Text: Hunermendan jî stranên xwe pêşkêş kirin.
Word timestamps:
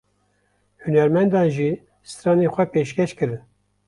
Hunermendan 0.85 1.47
jî 1.55 1.69
stranên 2.11 2.49
xwe 2.53 2.65
pêşkêş 2.73 3.11
kirin. 3.17 3.41